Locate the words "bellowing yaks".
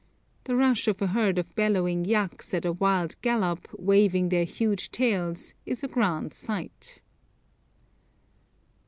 1.53-2.55